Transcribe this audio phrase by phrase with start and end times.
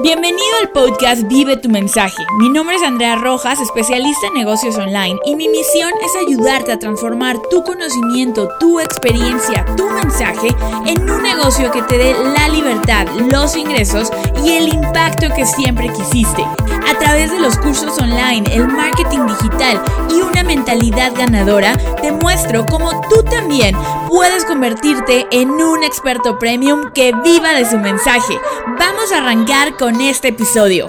[0.00, 2.24] Bienvenido al podcast Vive tu mensaje.
[2.38, 6.78] Mi nombre es Andrea Rojas, especialista en negocios online, y mi misión es ayudarte a
[6.78, 10.54] transformar tu conocimiento, tu experiencia, tu mensaje
[10.86, 14.08] en un negocio que te dé la libertad, los ingresos
[14.44, 16.44] y el impacto que siempre quisiste.
[16.44, 22.64] A través de los cursos online, el marketing digital y una mentalidad ganadora, te muestro
[22.66, 23.76] cómo tú también
[24.08, 28.38] puedes convertirte en un experto premium que viva de su mensaje.
[28.78, 30.86] Vamos a arrancar con con este episodio.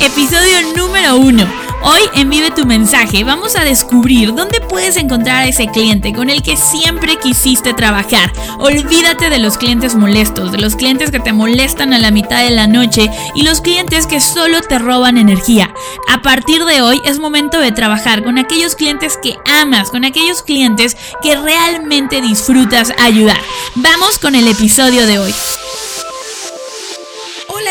[0.00, 5.48] Episodio número 1 Hoy en Vive tu mensaje vamos a descubrir dónde puedes encontrar a
[5.48, 8.32] ese cliente con el que siempre quisiste trabajar.
[8.58, 12.52] Olvídate de los clientes molestos, de los clientes que te molestan a la mitad de
[12.52, 15.74] la noche y los clientes que solo te roban energía.
[16.08, 20.42] A partir de hoy es momento de trabajar con aquellos clientes que amas, con aquellos
[20.42, 23.40] clientes que realmente disfrutas ayudar.
[23.74, 25.34] Vamos con el episodio de hoy.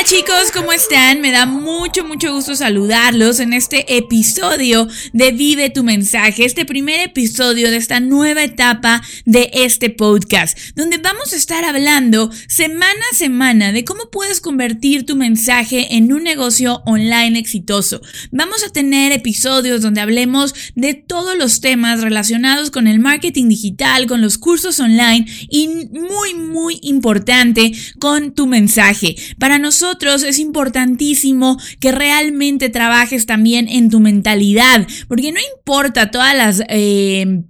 [0.06, 1.22] Chicos, ¿cómo están?
[1.22, 7.00] Me da mucho, mucho gusto saludarlos en este episodio de Vive tu mensaje, este primer
[7.00, 13.16] episodio de esta nueva etapa de este podcast, donde vamos a estar hablando semana a
[13.16, 18.02] semana de cómo puedes convertir tu mensaje en un negocio online exitoso.
[18.32, 24.06] Vamos a tener episodios donde hablemos de todos los temas relacionados con el marketing digital,
[24.08, 29.16] con los cursos online y muy, muy importante, con tu mensaje.
[29.40, 36.36] Para nosotros, es importantísimo que realmente trabajes también en tu mentalidad, porque no importa todas
[36.36, 36.64] las...
[36.70, 37.44] Eh,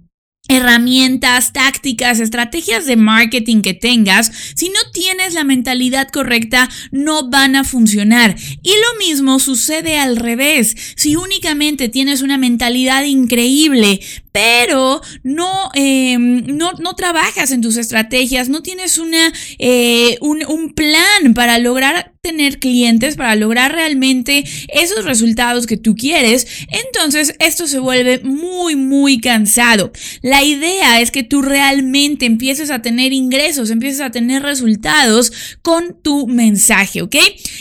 [0.46, 7.56] herramientas, tácticas, estrategias de marketing que tengas, si no tienes la mentalidad correcta, no van
[7.56, 8.36] a funcionar.
[8.62, 10.76] Y lo mismo sucede al revés.
[10.96, 14.00] Si únicamente tienes una mentalidad increíble,
[14.34, 20.74] pero no, em, no, no, trabajas en tus estrategias, no tienes una, eh, un, un
[20.74, 27.66] plan para lograr tener clientes, para lograr realmente esos resultados que tú quieres, entonces esto
[27.66, 29.92] se vuelve muy, muy cansado.
[30.22, 36.00] La idea es que tú realmente empieces a tener ingresos, empieces a tener resultados con
[36.02, 37.14] tu mensaje, ¿ok?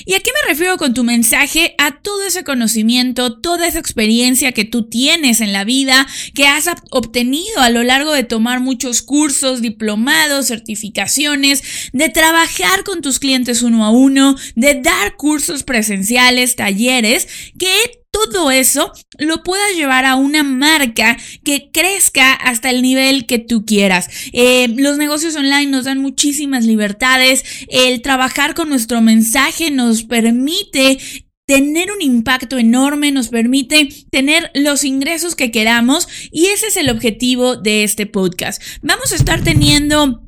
[0.05, 1.75] ¿Y a qué me refiero con tu mensaje?
[1.77, 6.62] A todo ese conocimiento, toda esa experiencia que tú tienes en la vida, que has
[6.91, 11.63] obtenido a lo largo de tomar muchos cursos, diplomados, certificaciones,
[11.93, 18.51] de trabajar con tus clientes uno a uno, de dar cursos presenciales, talleres, que todo
[18.51, 24.07] eso lo puedas llevar a una marca que crezca hasta el nivel que tú quieras.
[24.33, 27.43] Eh, los negocios online nos dan muchísimas libertades.
[27.69, 30.99] El trabajar con nuestro mensaje nos permite
[31.45, 36.89] tener un impacto enorme, nos permite tener los ingresos que queramos y ese es el
[36.89, 38.61] objetivo de este podcast.
[38.81, 40.22] Vamos a estar teniendo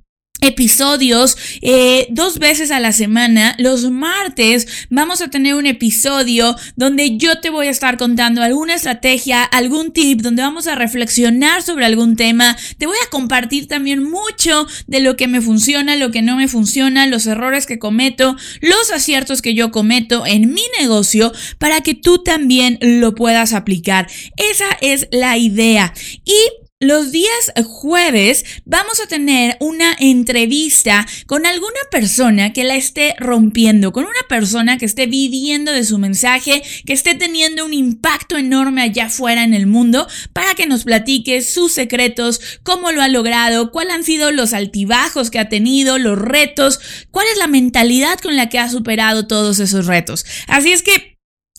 [0.45, 3.55] episodios eh, dos veces a la semana.
[3.57, 8.75] Los martes vamos a tener un episodio donde yo te voy a estar contando alguna
[8.75, 12.57] estrategia, algún tip, donde vamos a reflexionar sobre algún tema.
[12.77, 16.47] Te voy a compartir también mucho de lo que me funciona, lo que no me
[16.47, 21.93] funciona, los errores que cometo, los aciertos que yo cometo en mi negocio para que
[21.93, 24.07] tú también lo puedas aplicar.
[24.37, 25.93] Esa es la idea.
[26.23, 33.15] Y los días jueves vamos a tener una entrevista con alguna persona que la esté
[33.17, 38.37] rompiendo, con una persona que esté viviendo de su mensaje, que esté teniendo un impacto
[38.37, 43.07] enorme allá afuera en el mundo, para que nos platique sus secretos, cómo lo ha
[43.07, 48.19] logrado, cuáles han sido los altibajos que ha tenido, los retos, cuál es la mentalidad
[48.19, 50.25] con la que ha superado todos esos retos.
[50.47, 51.14] Así es que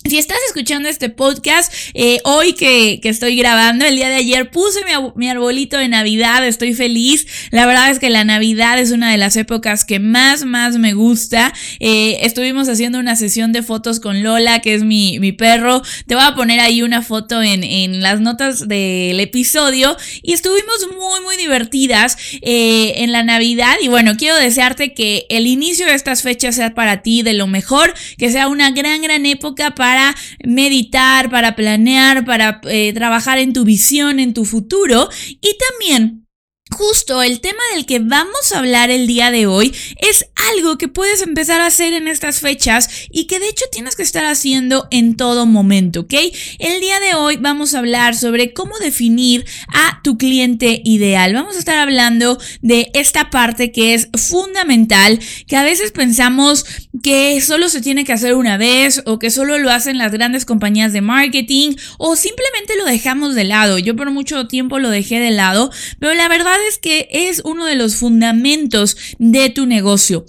[0.08, 4.80] si estás escuchando este podcast, eh, hoy que, estoy grabando, el día de ayer puse
[5.14, 7.26] mi, arbolito de Navidad, estoy feliz.
[7.50, 10.92] La verdad es que la Navidad es una de las épocas que más, más me
[10.92, 11.52] gusta.
[11.80, 15.82] Eh, estuvimos haciendo una sesión de fotos con Lola, que es mi, perro.
[16.06, 19.96] Te voy a poner ahí una foto en, en las notas del episodio.
[20.22, 23.74] Y estuvimos muy, muy divertidas eh, en la Navidad.
[23.82, 27.46] Y bueno, quiero desearte que el inicio de estas fechas sea para ti de lo
[27.46, 30.14] mejor, que sea una gran, gran época para para
[30.44, 35.08] meditar, para planear, para eh, trabajar en tu visión, en tu futuro.
[35.40, 36.25] Y también
[36.72, 40.88] Justo el tema del que vamos a hablar el día de hoy es algo que
[40.88, 44.88] puedes empezar a hacer en estas fechas y que de hecho tienes que estar haciendo
[44.90, 46.14] en todo momento, ¿ok?
[46.58, 51.34] El día de hoy vamos a hablar sobre cómo definir a tu cliente ideal.
[51.34, 56.66] Vamos a estar hablando de esta parte que es fundamental, que a veces pensamos
[57.02, 60.44] que solo se tiene que hacer una vez o que solo lo hacen las grandes
[60.44, 63.78] compañías de marketing o simplemente lo dejamos de lado.
[63.78, 65.70] Yo por mucho tiempo lo dejé de lado,
[66.00, 70.24] pero la verdad es que es uno de los fundamentos de tu negocio.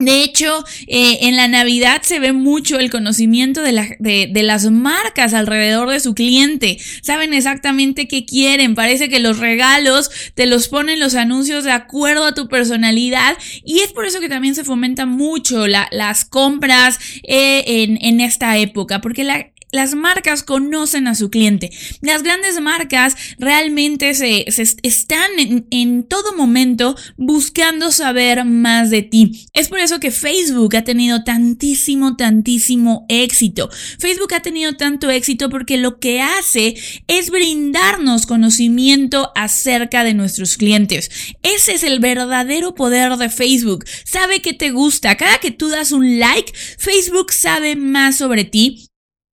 [0.00, 5.34] De hecho, eh, en la Navidad se ve mucho el conocimiento de, de, las marcas
[5.34, 6.78] alrededor de su cliente.
[7.02, 8.76] Saben exactamente qué quieren.
[8.76, 13.36] Parece que los regalos te los ponen los anuncios de acuerdo a tu personalidad.
[13.64, 18.56] Y es por eso que también se fomenta mucho las compras eh, en, en esta
[18.56, 19.00] época.
[19.00, 21.70] Porque la, las marcas conocen a su cliente.
[22.00, 24.46] Las grandes marcas realmente se,
[24.82, 29.46] están en, en, todo momento buscando saber más de ti.
[29.52, 33.68] Es por eso que Facebook ha tenido tantísimo, tantísimo éxito.
[33.98, 36.76] Facebook ha tenido tanto éxito porque lo que hace
[37.06, 41.10] es brindarnos conocimiento acerca de nuestros clientes.
[41.42, 43.84] Ese es el verdadero poder de Facebook.
[44.04, 45.16] Sabe que te gusta.
[45.16, 48.87] Cada que tú das un like, Facebook sabe más sobre ti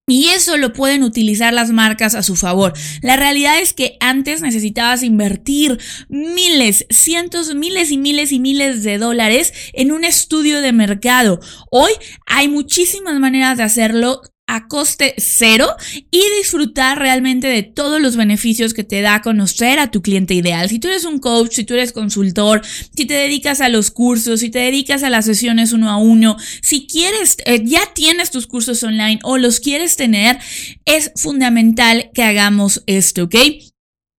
[0.08, 2.72] y eso lo pueden utilizar las marcas a su favor.
[3.02, 8.98] La realidad es que antes necesitabas invertir miles, cientos, miles y miles y miles de
[8.98, 11.40] dólares en un estudio de mercado.
[11.72, 11.90] Hoy
[12.24, 15.68] hay muchísimas maneras de hacerlo a coste cero
[16.10, 20.68] y disfrutar realmente de todos los beneficios que te da conocer a tu cliente ideal.
[20.68, 22.62] Si tú eres un coach, si tú eres consultor,
[22.96, 26.36] si te dedicas a los cursos, si te dedicas a las sesiones uno a uno,
[26.62, 30.38] si quieres, eh, ya tienes tus cursos online o los quieres tener,
[30.84, 33.36] es fundamental que hagamos esto, ¿ok?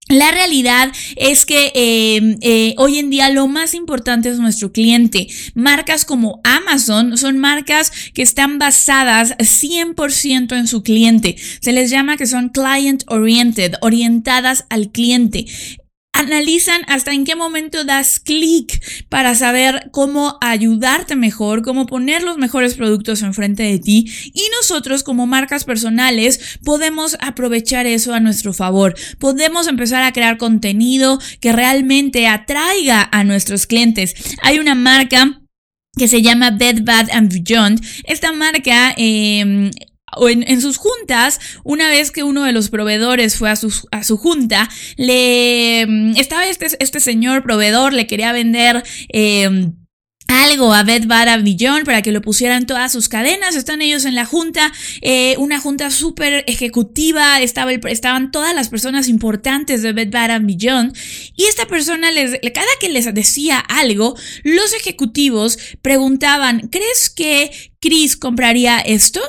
[0.09, 5.27] La realidad es que em, eh, hoy en día lo más importante es nuestro cliente.
[5.53, 11.35] Marcas como Amazon son marcas que están basadas 100% en su cliente.
[11.61, 15.45] Se les llama que son client oriented, orientadas al cliente
[16.17, 22.37] analizan hasta en qué momento das clic para saber cómo ayudarte mejor, cómo poner los
[22.37, 28.53] mejores productos enfrente de ti y nosotros como marcas personales podemos aprovechar eso a nuestro
[28.53, 28.95] favor.
[29.19, 34.15] Podemos empezar a crear contenido que realmente atraiga a nuestros clientes.
[34.41, 35.41] Hay una marca
[35.97, 37.83] que se llama Bed Bath and Beyond.
[38.05, 39.71] Esta marca eh,
[40.15, 44.03] o en, sus juntas, una vez que uno de los proveedores fue a su, a
[44.03, 49.73] su junta, le mm, estaba este, este señor proveedor, le quería vender em,
[50.27, 53.55] algo a Bed Bath Beyond para que lo pusieran todas sus cadenas.
[53.55, 57.41] Están ellos en la junta, eh, una junta súper ejecutiva.
[57.41, 60.97] Estaba estaban todas las personas importantes de Bed Bath Beyond.
[61.35, 68.17] Y esta persona, les, cada que les decía algo, los ejecutivos preguntaban: ¿Crees que Chris
[68.17, 69.21] compraría esto?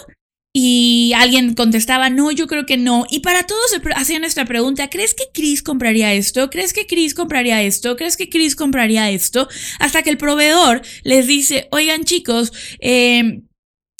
[0.60, 3.06] Y alguien contestaba, no, yo creo que no.
[3.08, 6.50] Y para todos hacían esta pregunta, ¿crees que Chris compraría esto?
[6.50, 7.94] ¿Crees que Chris compraría esto?
[7.94, 9.48] ¿Crees que Chris compraría esto?
[9.78, 13.42] Hasta que el proveedor les dice, oigan chicos, eh,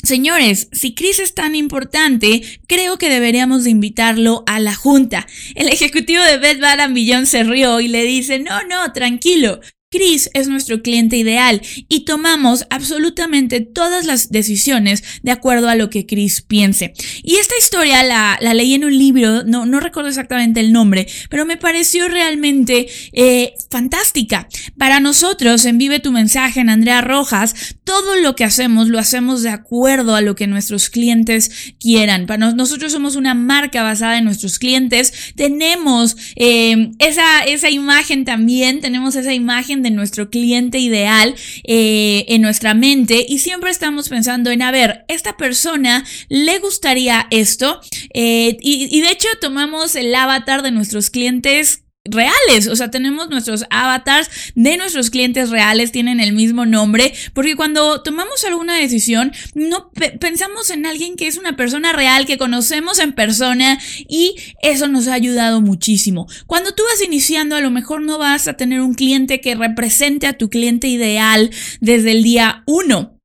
[0.00, 5.26] Señores, si Chris es tan importante, creo que deberíamos de invitarlo a la junta.
[5.56, 9.58] El ejecutivo de Bed Bath Beyond se rió y le dice, no, no, tranquilo,
[9.90, 15.88] Chris es nuestro cliente ideal y tomamos absolutamente todas las decisiones de acuerdo a lo
[15.88, 16.92] que Chris piense.
[17.22, 21.46] Y esta historia la, leí en un libro, no, no, recuerdo exactamente el nombre, pero
[21.46, 24.46] me pareció realmente eh, fantástica.
[24.76, 29.42] Para nosotros en Vive tu mensaje en Andrea Rojas, todo lo que hacemos lo hacemos
[29.42, 32.26] de acuerdo a lo que nuestros clientes quieran.
[32.26, 38.82] Para nosotros somos una marca basada en nuestros clientes, tenemos eh, esa, esa imagen también,
[38.82, 44.50] tenemos esa imagen de nuestro cliente ideal eh, en nuestra mente y siempre estamos pensando
[44.50, 47.80] en, a ver, esta persona le gustaría esto
[48.14, 53.28] eh, y, y de hecho tomamos el avatar de nuestros clientes reales, o sea, tenemos
[53.28, 59.32] nuestros avatars de nuestros clientes reales, tienen el mismo nombre, porque cuando tomamos alguna decisión,
[59.54, 64.88] no pensamos en alguien que es una persona real, que conocemos en persona y eso
[64.88, 66.26] nos ha ayudado muchísimo.
[66.46, 70.26] Cuando tú vas iniciando, a lo mejor no vas a tener un cliente que represente
[70.26, 71.50] a tu cliente ideal
[71.80, 73.17] desde el día uno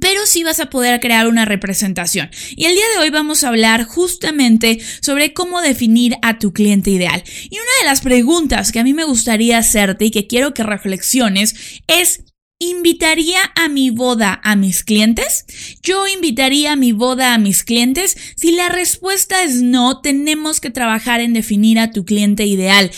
[0.00, 2.30] pero sí vas a poder crear una representación.
[2.56, 6.90] Y el día de hoy vamos a hablar justamente sobre cómo definir a tu cliente
[6.90, 7.22] ideal.
[7.44, 10.64] Y una de las preguntas que a mí me gustaría hacerte y que quiero que
[10.64, 11.54] reflexiones
[11.86, 12.24] es,
[12.58, 15.44] ¿invitaría a mi boda a mis clientes?
[15.82, 18.16] ¿Yo invitaría a mi boda a mis clientes?
[18.36, 22.90] Si la respuesta es no, tenemos que trabajar en definir a tu cliente ideal.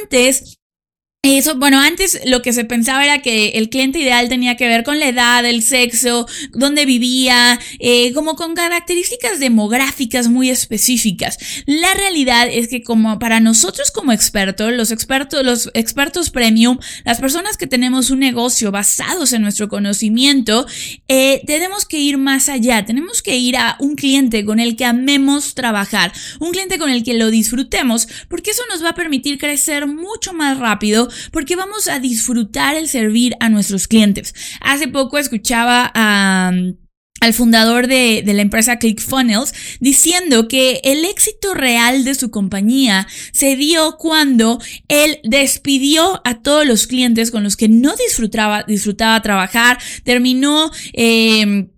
[0.00, 0.61] Antes
[1.24, 4.82] eso, bueno, antes lo que se pensaba era que el cliente ideal tenía que ver
[4.82, 11.38] con la edad, el sexo, dónde vivía, eh, como con características demográficas muy específicas.
[11.64, 17.20] La realidad es que como para nosotros como expertos, los expertos, los expertos premium, las
[17.20, 20.66] personas que tenemos un negocio basados en nuestro conocimiento,
[21.06, 24.86] eh, tenemos que ir más allá, tenemos que ir a un cliente con el que
[24.86, 29.38] amemos trabajar, un cliente con el que lo disfrutemos, porque eso nos va a permitir
[29.38, 34.34] crecer mucho más rápido porque vamos a disfrutar el servir a nuestros clientes.
[34.60, 42.16] Hace poco escuchaba al fundador de, la empresa ClickFunnels diciendo que el éxito real de
[42.16, 47.94] su compañía se dio cuando él despidió a todos los clientes con los que no
[47.94, 51.68] disfrutaba, disfrutaba trabajar, terminó eh,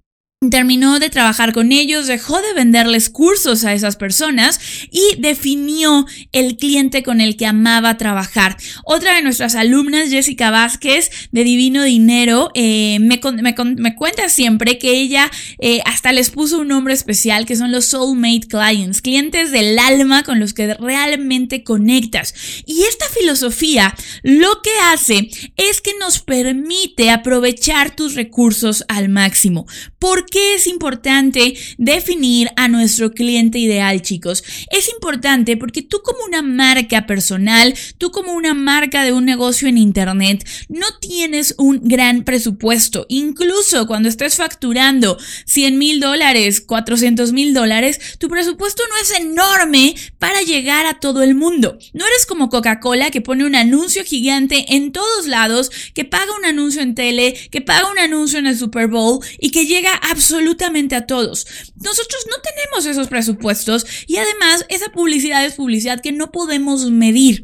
[0.50, 4.60] Terminó de trabajar con ellos, dejó de venderles cursos a esas personas
[4.90, 8.56] y definió el cliente con el que amaba trabajar.
[8.84, 15.30] Otra de nuestras alumnas, Jessica Vázquez, de Divino Dinero, eh, me, cuenta siempre que ella
[15.58, 20.22] eh, hasta les puso un nombre especial que son los Soulmate Clients, clientes del alma
[20.22, 22.34] con los que realmente conectas.
[22.66, 29.66] Y esta filosofía lo que hace es que nos permite aprovechar tus recursos al máximo.
[29.98, 34.42] ¿Por qué es importante definir a nuestro cliente ideal, chicos?
[34.72, 39.68] Es importante porque tú como una marca personal, tú como una marca de un negocio
[39.68, 43.06] en Internet, no tienes un gran presupuesto.
[43.08, 49.94] Incluso cuando estés facturando 100 mil dólares, 400 mil dólares, tu presupuesto no es enorme
[50.18, 51.78] para llegar a todo el mundo.
[51.92, 56.44] No eres como Coca-Cola que pone un anuncio gigante en todos lados, que paga un
[56.44, 59.94] anuncio en tele, que paga un anuncio en el Super Bowl y que llega
[60.24, 61.46] absolutamente a todos.
[61.76, 67.42] Nosotros no tenemos esos presupuestos y además esa publicidad es publicidad que no podemos medir.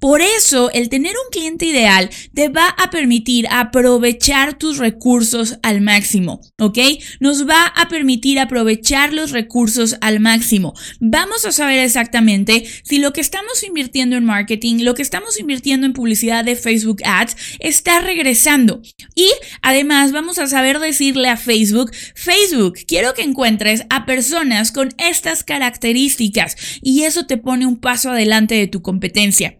[0.00, 5.80] Por eso, el tener un cliente ideal te va a permitir aprovechar tus recursos al
[5.80, 6.78] máximo, ¿ok?
[7.20, 10.74] Nos va a permitir aprovechar los recursos al máximo.
[10.98, 15.86] Vamos a saber exactamente si lo que estamos invirtiendo en marketing, lo que estamos invirtiendo
[15.86, 18.82] en publicidad de Facebook Ads está regresando.
[19.14, 19.30] Y
[19.62, 25.44] además vamos a saber decirle a Facebook Facebook, quiero que encuentres a personas con estas
[25.44, 29.56] características y eso te pone un paso adelante de tu competencia.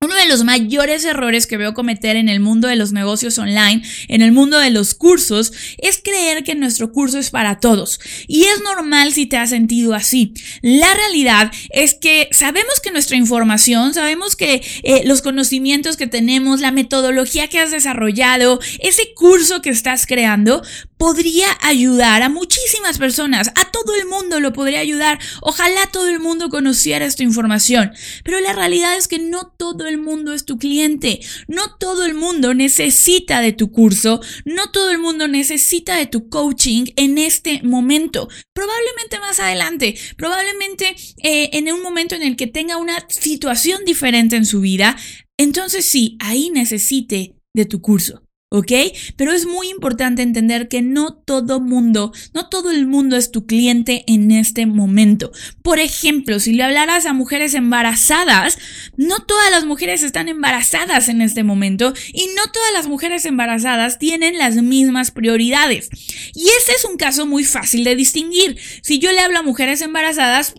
[0.00, 3.82] Uno de los mayores errores que veo cometer en el mundo de los negocios online,
[4.06, 7.98] en el mundo de los cursos, es creer que nuestro curso es para todos.
[8.28, 10.34] Y es normal si te has sentido así.
[10.62, 16.60] La realidad es que sabemos que nuestra información, sabemos que eh, los conocimientos que tenemos,
[16.60, 20.62] la metodología que has desarrollado, ese curso que estás creando,
[20.98, 25.18] podría ayudar a muchísimas personas, a todo el mundo lo podría ayudar.
[25.40, 27.92] Ojalá todo el mundo conociera esta información.
[28.24, 32.14] Pero la realidad es que no todo el mundo es tu cliente, no todo el
[32.14, 37.62] mundo necesita de tu curso, no todo el mundo necesita de tu coaching en este
[37.62, 38.28] momento.
[38.52, 44.36] Probablemente más adelante, probablemente eh, en un momento en el que tenga una situación diferente
[44.36, 44.96] en su vida,
[45.36, 48.27] entonces sí, ahí necesite de tu curso.
[48.50, 48.72] ¿Ok?
[49.16, 53.44] Pero es muy importante entender que no todo mundo, no todo el mundo es tu
[53.44, 55.32] cliente en este momento.
[55.62, 58.58] Por ejemplo, si le hablaras a mujeres embarazadas,
[58.96, 63.98] no todas las mujeres están embarazadas en este momento y no todas las mujeres embarazadas
[63.98, 65.90] tienen las mismas prioridades.
[66.34, 68.58] Y ese es un caso muy fácil de distinguir.
[68.80, 70.54] Si yo le hablo a mujeres embarazadas,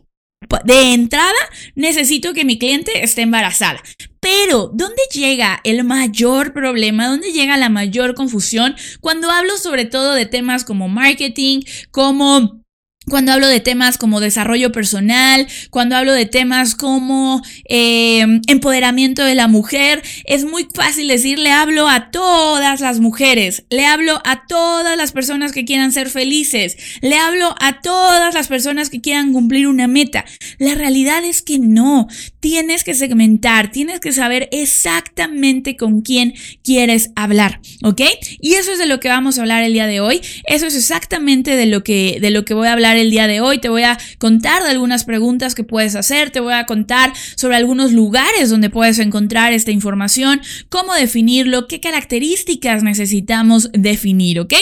[0.64, 1.34] de entrada,
[1.76, 3.82] necesito que mi cliente esté embarazada.
[4.20, 7.08] Pero, ¿dónde llega el mayor problema?
[7.08, 8.76] ¿Dónde llega la mayor confusión?
[9.00, 12.62] Cuando hablo sobre todo de temas como marketing, como
[13.10, 19.36] cuando hablo de temas como desarrollo personal, cuando hablo de temas como eh, empoderamiento de
[19.36, 24.46] la mujer, es muy fácil decir, le hablo a todas las mujeres, le hablo a
[24.48, 29.34] todas las personas que quieran ser felices, le hablo a todas las personas que quieran
[29.34, 30.26] cumplir una meta.
[30.58, 32.08] La realidad es que no,
[32.40, 38.02] tienes que segmentar, tienes que saber exactamente con quién quieres hablar, ¿ok?
[38.40, 40.76] Y eso es de lo que vamos a hablar el día de hoy, eso es
[40.76, 43.60] exactamente de lo que, de lo que voy a hablar el día de hoy.
[43.60, 47.56] Te voy a contar de algunas preguntas que puedes hacer, te voy a contar sobre
[47.56, 54.54] algunos lugares donde puedes encontrar esta información, cómo definirlo, qué características necesitamos definir, ¿ok?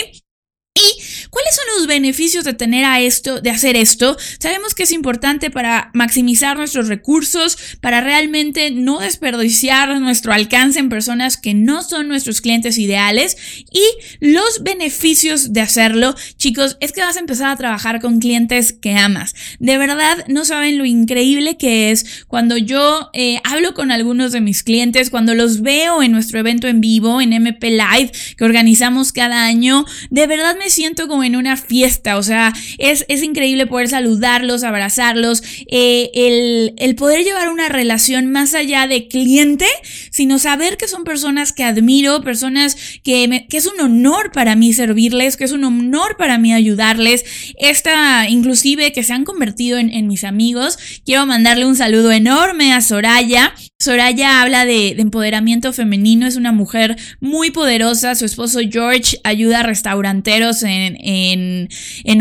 [1.28, 4.18] ¿Y cuáles son los beneficios de tener a esto, de hacer esto?
[4.40, 10.90] Sabemos que es importante para maximizar nuestros recursos, para realmente no desperdiciar nuestro alcance en
[10.90, 13.38] personas que no son nuestros clientes ideales
[13.72, 13.84] y
[14.20, 18.96] los beneficios de hacerlo, chicos, es que vas a empezar a trabajar con clientes que
[18.96, 19.36] amas.
[19.60, 24.42] De verdad, no saben lo increíble que es cuando yo eh, hablo con algunos de
[24.42, 29.12] mis clientes, cuando los veo en nuestro evento en vivo, en MP Live, que organizamos
[29.12, 33.68] cada año, de verdad me siento como en una fiesta, o sea, es, es increíble
[33.68, 39.66] poder saludarlos, abrazarlos, eh, el, el poder llevar una relación más allá de cliente,
[40.12, 44.74] sino saber que son personas que admiro, personas que, que es un honor para mí
[44.74, 47.26] servirles, que es un honor para mí ayudarles,
[47.60, 52.74] esta inclusive que se han convertido en, en mis amigos, quiero mandarle un saludo enorme
[52.74, 53.54] a Soraya,
[53.88, 59.64] Soraya habla de, empoderamiento femenino, es una mujer muy poderosa, su esposo George ayuda a
[59.64, 61.70] restauranteros en,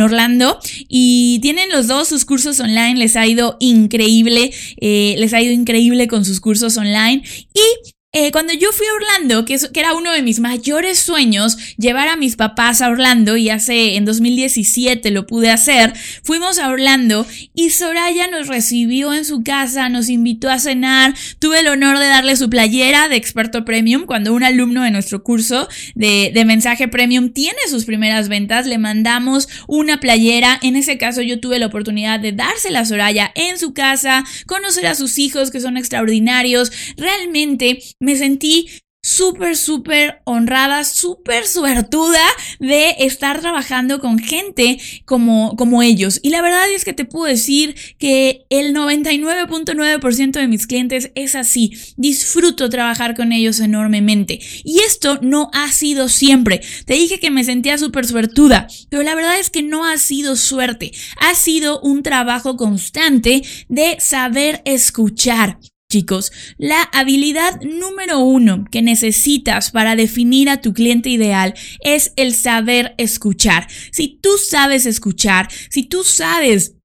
[0.01, 5.43] Orlando y tienen los dos sus cursos online, les ha ido increíble, eh, les ha
[5.43, 9.93] ido increíble con sus cursos online y eh, cuando yo fui a Orlando, que, era
[9.93, 15.11] uno de mis mayores sueños, llevar a mis papás a Orlando, y hace en 2017
[15.11, 20.49] lo pude hacer, fuimos a Orlando y Soraya nos recibió en su casa, nos invitó
[20.49, 24.83] a cenar, tuve el honor de darle su playera de experto premium, cuando un alumno
[24.83, 30.59] de nuestro curso de, de mensaje premium tiene sus primeras ventas, le mandamos una playera,
[30.63, 34.87] en ese caso yo tuve la oportunidad de dársela a Soraya en su casa, conocer
[34.87, 38.69] a sus hijos que son extraordinarios, realmente me sentí
[39.07, 42.25] súper, súper honrada, súper suertuda
[42.59, 46.19] de estar trabajando con gente como, como ellos.
[46.23, 51.37] Y la verdad es que te puedo decir que el 99.9% de mis clientes es
[51.37, 51.71] así.
[51.97, 54.41] Disfruto trabajar con ellos enormemente.
[54.65, 56.61] Y esto no ha sido siempre.
[56.85, 60.35] Te dije que me sentía súper suertuda, pero la verdad es que no ha sido
[60.35, 60.91] suerte.
[61.19, 69.71] Ha sido un trabajo constante de saber escuchar Chicos, la habilidad número uno que necesitas
[69.71, 73.69] para definir a tu cliente ideal es el saber escuchar.
[73.93, 76.77] Si tú sabes escuchar, si tú sabes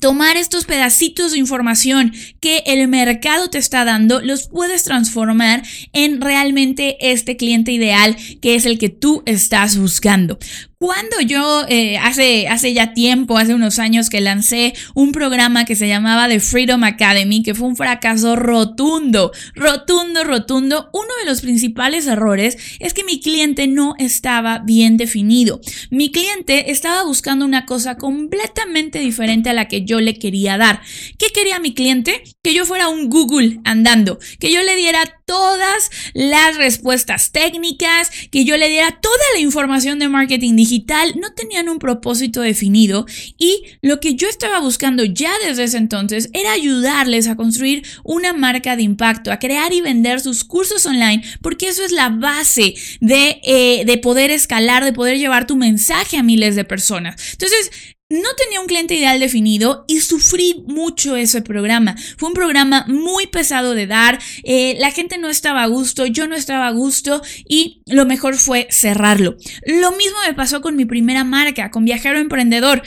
[0.00, 6.20] tomar estos pedacitos de información que el mercado te está dando, los puedes transformar en
[6.20, 10.38] realmente este cliente ideal que es el que tú estás buscando.
[10.82, 15.76] Cuando yo eh, hace, hace ya tiempo, hace unos años que lancé un programa que
[15.76, 21.40] se llamaba The Freedom Academy, que fue un fracaso rotundo, rotundo, rotundo, uno de los
[21.40, 25.60] principales errores es que mi cliente no estaba bien definido.
[25.90, 30.80] Mi cliente estaba buscando una cosa completamente diferente a la que yo le quería dar.
[31.16, 32.24] ¿Qué quería mi cliente?
[32.42, 38.44] Que yo fuera un Google andando, que yo le diera todas las respuestas técnicas, que
[38.44, 43.06] yo le diera toda la información de marketing digital no tenían un propósito definido
[43.38, 48.34] y lo que yo estaba buscando ya desde ese entonces era ayudarles a construir una
[48.34, 52.74] marca de impacto, a crear y vender sus cursos online, porque eso es la base
[53.00, 57.16] de, eh, de poder escalar, de poder llevar tu mensaje a miles de personas.
[57.32, 57.70] Entonces,
[58.12, 61.96] no tenía un cliente ideal definido y sufrí mucho ese programa.
[62.18, 66.28] Fue un programa muy pesado de dar, eh, la gente no estaba a gusto, yo
[66.28, 69.36] no estaba a gusto y lo mejor fue cerrarlo.
[69.64, 72.82] Lo mismo me pasó con mi primera marca, con Viajero Emprendedor.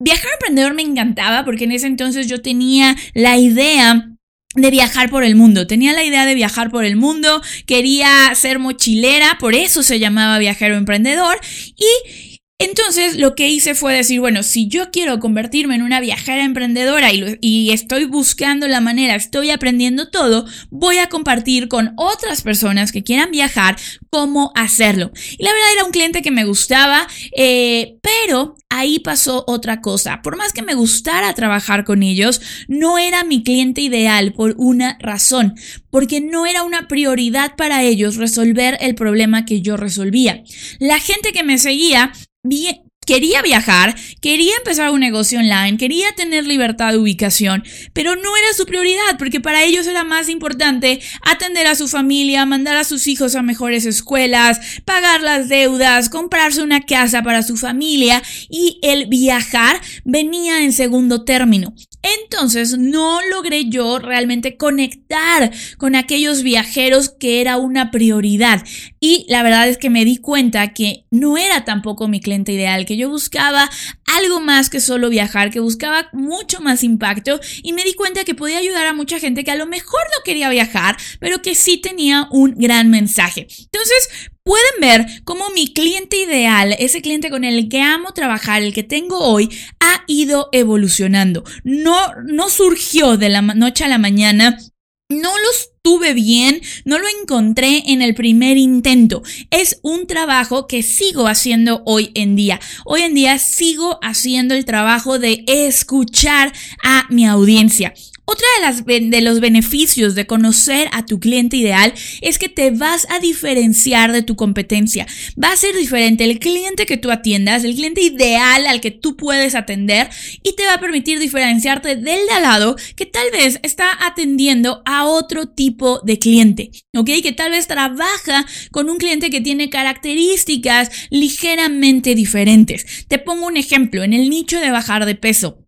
[0.00, 4.08] Viajero Emprendedor me encantaba porque en ese entonces yo tenía la idea
[4.54, 5.66] de viajar por el mundo.
[5.66, 10.38] Tenía la idea de viajar por el mundo, quería ser mochilera, por eso se llamaba
[10.38, 11.38] Viajero Emprendedor
[11.76, 16.44] y entonces lo que hice fue decir, bueno, si yo quiero convertirme en una viajera
[16.44, 22.92] emprendedora y, estoy buscando la manera, estoy aprendiendo todo, voy a compartir con otras personas
[22.92, 23.76] que quieran viajar
[24.10, 25.10] cómo hacerlo.
[25.36, 30.22] Y la verdad era un cliente que me gustaba, eh, pero ahí pasó otra cosa.
[30.22, 34.96] Por más que me gustara trabajar con ellos, no era mi cliente ideal por una
[35.00, 35.54] razón,
[35.90, 40.44] porque no era una prioridad para ellos resolver el problema que yo resolvía.
[40.78, 42.12] La gente que me seguía
[42.44, 48.36] Bir quería viajar, quería empezar un negocio online, quería tener libertad de ubicación, pero no
[48.36, 52.84] era su prioridad porque para ellos era más importante atender a su familia, mandar a
[52.84, 58.78] sus hijos a mejores escuelas, pagar las deudas, comprarse una casa para su familia y
[58.82, 61.74] el viajar venía en segundo término.
[62.04, 68.62] Entonces no logré yo realmente conectar con aquellos viajeros que era una prioridad.
[69.00, 72.84] Y la verdad es que me di cuenta que no era tampoco mi cliente ideal,
[72.84, 73.70] que yo buscaba
[74.16, 78.34] algo más que solo viajar, que buscaba mucho más impacto y me di cuenta que
[78.34, 81.78] podía ayudar a mucha gente que a lo mejor no quería viajar, pero que sí
[81.78, 83.46] tenía un gran mensaje.
[83.72, 84.08] Entonces,
[84.44, 88.82] pueden ver cómo mi cliente ideal, ese cliente con el que amo trabajar, el que
[88.82, 89.48] tengo hoy,
[89.80, 91.44] ha ido evolucionando.
[91.64, 94.58] No, no surgió de la noche a la mañana
[95.08, 99.22] no los tuve bien, no lo encontré en el primer intento.
[99.50, 102.60] Es un trabajo que sigo haciendo hoy en día.
[102.86, 107.92] Hoy en día sigo haciendo el trabajo de escuchar a mi audiencia.
[108.26, 112.70] Otra de, las, de los beneficios de conocer a tu cliente ideal es que te
[112.70, 115.06] vas a diferenciar de tu competencia.
[115.42, 119.16] Va a ser diferente el cliente que tú atiendas, el cliente ideal al que tú
[119.16, 120.08] puedes atender
[120.42, 124.82] y te va a permitir diferenciarte del de al lado que tal vez está atendiendo
[124.86, 127.10] a otro tipo de cliente, ¿ok?
[127.22, 133.06] Que tal vez trabaja con un cliente que tiene características ligeramente diferentes.
[133.06, 135.63] Te pongo un ejemplo, en el nicho de bajar de peso.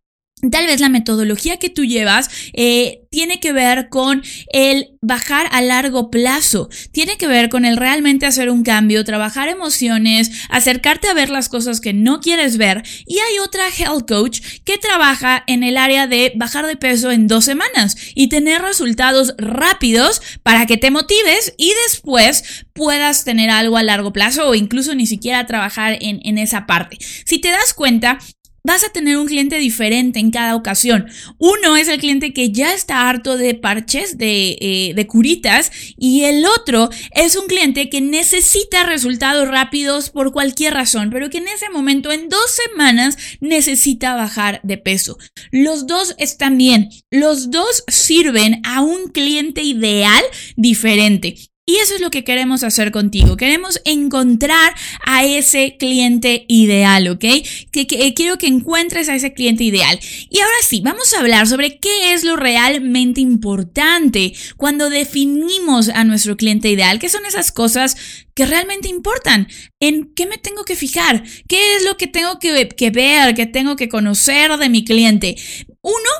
[0.50, 4.22] Tal vez la metodología que tú llevas eh, tiene que ver con
[4.52, 9.48] el bajar a largo plazo, tiene que ver con el realmente hacer un cambio, trabajar
[9.48, 12.82] emociones, acercarte a ver las cosas que no quieres ver.
[13.06, 17.28] Y hay otra health coach que trabaja en el área de bajar de peso en
[17.28, 23.78] dos semanas y tener resultados rápidos para que te motives y después puedas tener algo
[23.78, 26.98] a largo plazo o incluso ni siquiera trabajar en, en esa parte.
[27.24, 28.18] Si te das cuenta,
[28.66, 31.06] vas a tener un cliente diferente en cada ocasión.
[31.38, 36.24] Uno es el cliente que ya está harto de parches, de, eh, de, curitas, y
[36.24, 41.46] el otro es un cliente que necesita resultados rápidos por cualquier razón, pero que en
[41.46, 45.16] ese momento, en dos semanas, necesita bajar de peso.
[45.52, 50.24] Los dos están bien, los dos sirven a un cliente ideal
[50.56, 51.36] diferente.
[51.68, 53.36] Y eso es lo que queremos hacer contigo.
[53.36, 54.72] Queremos encontrar
[55.04, 57.24] a ese cliente ideal, ¿ok?
[57.72, 59.98] Que, eh, quiero que encuentres a ese cliente ideal.
[60.30, 66.04] Y ahora sí, vamos a hablar sobre qué es lo realmente importante cuando definimos a
[66.04, 67.00] nuestro cliente ideal.
[67.00, 67.96] ¿Qué son esas cosas
[68.36, 69.48] que realmente importan?
[69.80, 71.24] ¿En qué me tengo que fijar?
[71.48, 72.52] ¿Qué es lo que tengo que,
[72.92, 75.34] ver, que tengo que conocer de mi cliente?
[75.82, 76.10] Uno,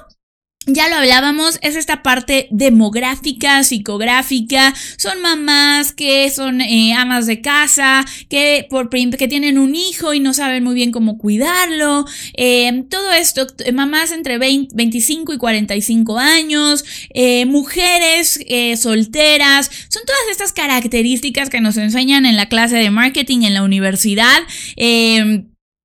[0.67, 4.75] ya lo hablábamos, es esta parte demográfica, psicográfica.
[4.97, 10.21] Son mamás que son eh, amas de casa, que, por, que tienen un hijo y
[10.21, 12.05] no saben muy bien cómo cuidarlo.
[12.35, 18.41] Eh, todo esto, mamás entre 25 y 45 años, eh, mujeres
[18.77, 19.71] solteras.
[19.89, 24.43] Son todas estas características que nos enseñan en la clase de marketing en la universidad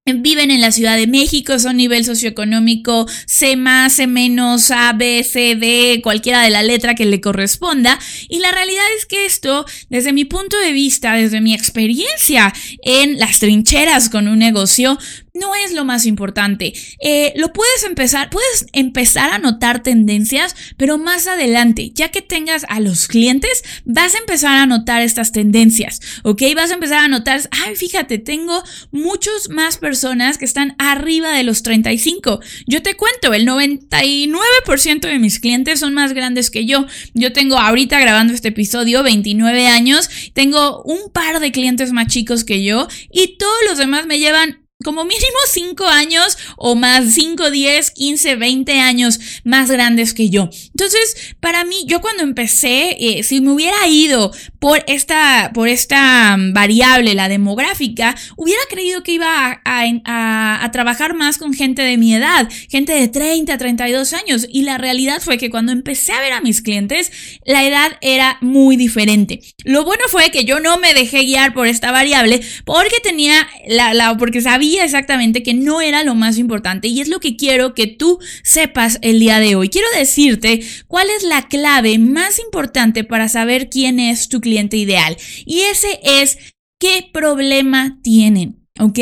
[0.06, 5.24] viven en la Ciudad de México, son nivel socioeconómico C más, C menos, A, B,
[5.24, 8.00] C, D, cualquiera de la letra que le corresponda.
[8.28, 12.52] Y la realidad es que esto, desde mi punto de vista, desde mi experiencia
[12.84, 14.98] en las trincheras con un negocio,
[15.34, 16.74] no es lo más importante.
[17.00, 22.66] Eh, lo puedes empezar, puedes empezar a notar tendencias, pero más adelante, ya que tengas
[22.70, 26.42] a los clientes, vas a empezar a notar estas tendencias, ¿ok?
[26.56, 31.44] Vas a empezar a notar, ay, fíjate, tengo muchos más personas que están arriba de
[31.44, 32.42] los 35.
[32.68, 36.86] Yo te cuento, el 99% de mis clientes son más grandes que yo.
[37.14, 42.44] Yo tengo ahorita grabando este episodio 29 años, tengo un par de clientes más chicos
[42.44, 47.52] que yo y todos los demás me llevan como mínimo 5 años o más 5,
[47.52, 50.50] 10, 15, 20 años más grandes que yo.
[50.70, 56.36] Entonces, para mí, yo cuando empecé, eh, si me hubiera ido por esta, por esta
[56.38, 61.98] mm, variable, la demográfica, hubiera creído que iba a, a, trabajar más con gente de
[61.98, 64.48] mi edad, gente de 30, 32 años.
[64.50, 67.12] Y la realidad fue que cuando empecé a ver a mis clientes,
[67.46, 69.42] la edad era muy diferente.
[69.64, 73.94] Lo bueno fue que yo no me dejé guiar por esta variable porque tenía la,
[73.94, 77.74] la porque sabía exactamente que no era lo más importante y es lo que quiero
[77.74, 79.70] que tú sepas el día de hoy.
[79.70, 85.18] Quiero decirte cuál es la clave más importante para saber quién es tu cliente ideal
[85.46, 86.38] y ese es
[86.80, 88.58] qué problema tienen.
[88.80, 88.96] ¿Ok?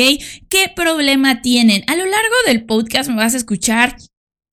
[0.48, 1.84] ¿Qué problema tienen?
[1.86, 3.96] A lo largo del podcast me vas a escuchar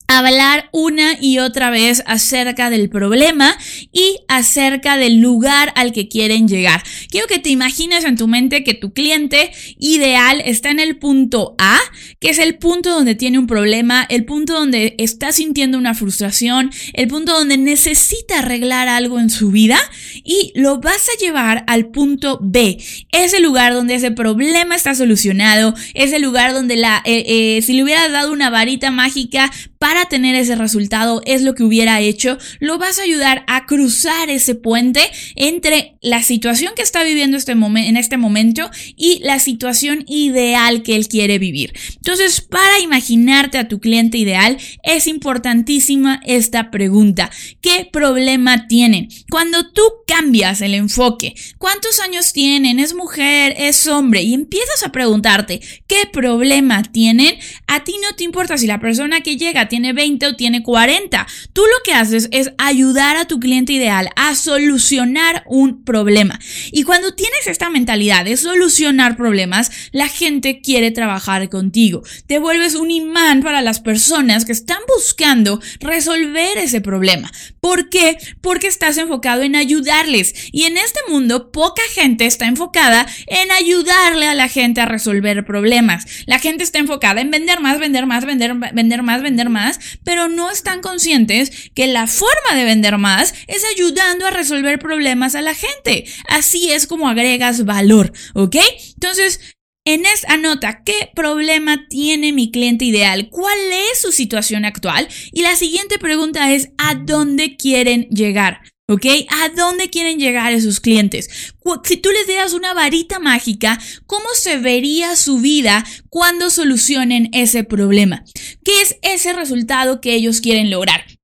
[0.07, 3.57] hablar una y otra vez acerca del problema
[3.91, 6.81] y acerca del lugar al que quieren llegar.
[7.09, 11.55] Quiero que te imagines en tu mente que tu cliente ideal está en el punto
[11.57, 11.77] A,
[12.19, 16.71] que es el punto donde tiene un problema, el punto donde está sintiendo una frustración,
[16.93, 19.77] el punto donde necesita arreglar algo en su vida
[20.23, 22.77] y lo vas a llevar al punto B,
[23.11, 27.83] ese lugar donde ese problema está solucionado, ese lugar donde la, eh, eh, si le
[27.83, 32.37] hubieras dado una varita mágica para para tener ese resultado es lo que hubiera hecho,
[32.59, 35.01] lo vas a ayudar a cruzar ese puente
[35.35, 40.95] entre la situación que está viviendo este en este momento y la situación ideal que
[40.95, 41.73] él quiere vivir.
[41.95, 47.31] Entonces, para imaginarte a tu cliente ideal, es importantísima esta pregunta.
[47.59, 49.09] ¿Qué problema tienen?
[49.31, 52.77] Cuando tú cambias el enfoque, ¿cuántos años tienen?
[52.77, 53.55] ¿Es mujer?
[53.57, 54.21] ¿Es hombre?
[54.21, 57.35] Y empiezas a preguntarte, ¿qué problema tienen?
[57.65, 61.27] A ti no te importa si la persona que llega tiene 20 o tiene 40.
[61.53, 66.39] Tú lo que haces es ayudar a tu cliente ideal a solucionar un problema.
[66.71, 72.03] Y cuando tienes esta mentalidad de solucionar problemas, la gente quiere trabajar contigo.
[72.27, 77.31] Te vuelves un imán para las personas que están buscando resolver ese problema.
[77.59, 78.17] ¿Por qué?
[78.41, 80.33] Porque estás enfocado en ayudarles.
[80.51, 85.45] Y en este mundo, poca gente está enfocada en ayudarle a la gente a resolver
[85.45, 86.05] problemas.
[86.25, 90.27] La gente está enfocada en vender más, vender más, vender, vender más, vender más, pero
[90.27, 95.41] no están conscientes que la forma de vender más es ayudando a resolver problemas a
[95.41, 96.05] la gente.
[96.27, 98.55] Así es como agregas valor, ¿ok?
[98.93, 99.39] Entonces,
[99.85, 103.57] en esta anota qué problema tiene mi cliente ideal, cuál
[103.91, 108.61] es su situación actual y la siguiente pregunta es ¿a dónde quieren llegar?
[108.89, 109.05] ¿Ok?
[109.29, 111.53] ¿A dónde quieren llegar esos clientes?
[111.83, 117.65] Si tú les dieras una varita mágica, ¿cómo se vería su vida cuando solucionen ese
[117.65, 118.23] problema?
[118.63, 121.16] ¿Qué es ese resultado que ellos quieren lograr?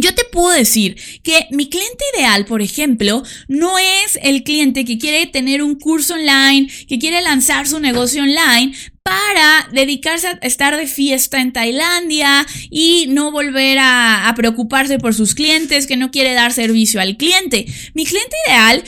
[0.00, 4.98] Yo te puedo decir que mi cliente ideal, por ejemplo, no es el cliente que
[4.98, 10.76] quiere tener un curso online, que quiere lanzar su negocio online para dedicarse a estar
[10.76, 16.34] de fiesta en Tailandia y no volver a, preocuparse por sus clientes, que no quiere
[16.34, 17.66] dar servicio al cliente.
[17.94, 18.82] Mi cliente ideal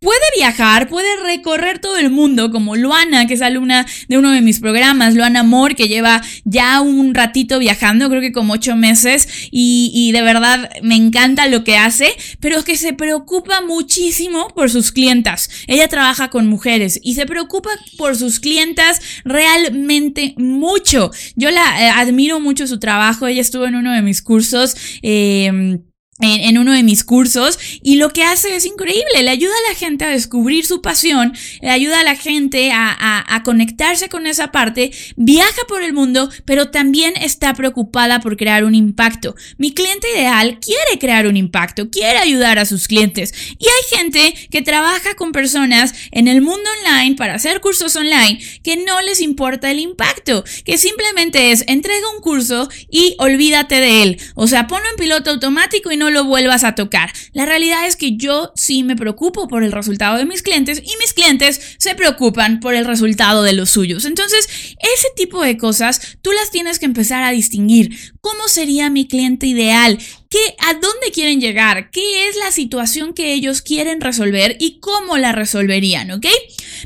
[0.00, 4.40] puede viajar, puede recorrer todo el mundo, como Luana, que es alumna de uno de
[4.40, 9.28] mis programas, Luana Amor, que lleva ya un ratito viajando, creo que como ocho meses,
[9.50, 12.08] y, y de verdad me encanta lo que hace,
[12.40, 15.48] pero que se preocupa muchísimo por sus clientas.
[15.66, 21.10] Ella trabaja con mujeres y se preocupa por sus clientas realmente mucho.
[21.34, 24.76] Yo la eh, admiro mucho su trabajo, ella estuvo en uno de mis cursos.
[25.02, 25.80] Eh,
[26.20, 29.78] en, uno de mis cursos y lo que hace es increíble, le ayuda a la
[29.78, 34.50] gente a descubrir su pasión, le ayuda a la gente a, a, conectarse con esa
[34.50, 39.34] parte, viaja por el mundo, pero también está preocupada por crear un impacto.
[39.58, 44.48] Mi cliente ideal quiere crear un impacto, quiere ayudar a sus clientes y hay gente
[44.50, 49.20] que trabaja con personas en el mundo online para hacer cursos online que no les
[49.20, 54.66] importa el impacto, que simplemente es entrega un curso y olvídate de él, o sea,
[54.66, 57.12] ponlo en piloto automático y no lo vuelvas a tocar.
[57.32, 60.96] La realidad es que yo sí me preocupo por el resultado de mis clientes y
[60.98, 64.04] mis clientes se preocupan por el resultado de los suyos.
[64.04, 67.96] Entonces, ese tipo de cosas tú las tienes que empezar a distinguir.
[68.20, 69.98] ¿Cómo sería mi cliente ideal?
[70.28, 71.90] ¿Qué, ¿A dónde quieren llegar?
[71.90, 76.10] ¿Qué es la situación que ellos quieren resolver y cómo la resolverían?
[76.10, 76.26] ¿Ok?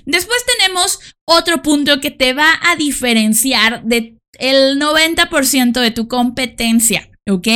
[0.05, 7.10] Después tenemos otro punto que te va a diferenciar de el 90% de tu competencia.
[7.31, 7.49] ¿Ok?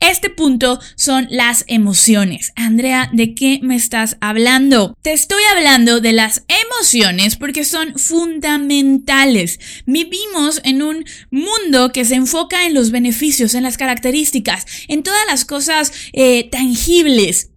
[0.00, 2.52] Este punto son las emociones.
[2.56, 4.96] Andrea, ¿de qué me estás hablando?
[5.02, 9.58] Te estoy hablando de las emociones porque son fundamentales.
[9.86, 15.26] Vivimos en un mundo que se enfoca en los beneficios, en las características, en todas
[15.28, 17.50] las cosas eh, tangibles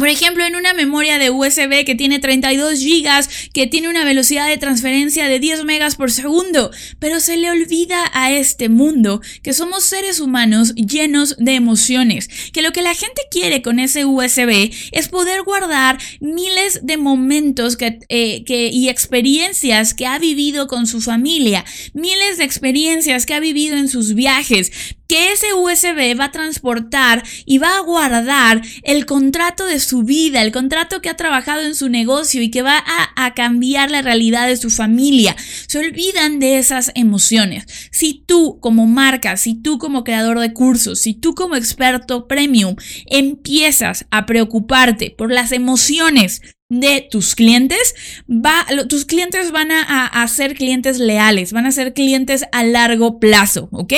[0.00, 4.48] por ejemplo, en una memoria de USB que tiene 32 GB, que tiene una velocidad
[4.48, 9.52] de transferencia de 10 megas por segundo, pero se le olvida a este mundo que
[9.52, 14.72] somos seres humanos llenos de emociones, que lo que la gente quiere con ese USB
[14.92, 21.02] es poder guardar miles de momentos eh, que, y experiencias que ha vivido con su
[21.02, 26.30] familia, miles de experiencias que ha vivido en sus viajes, que ese USB va a
[26.30, 31.62] transportar y va a guardar el contrato de su vida, el contrato que ha trabajado
[31.62, 32.80] en su negocio y que va
[33.16, 35.34] a, cambiar la realidad de su familia.
[35.66, 37.66] Se olvidan de esas emociones.
[37.90, 42.76] Si tú como marca, si tú como creador de cursos, si tú como experto premium
[43.06, 47.96] empiezas a preocuparte por las emociones de tus clientes,
[48.28, 53.18] va, tus clientes van a, a ser clientes leales, van a ser clientes a largo
[53.18, 53.94] plazo, ¿ok?